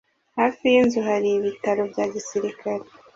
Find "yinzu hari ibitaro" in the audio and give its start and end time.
0.73-1.81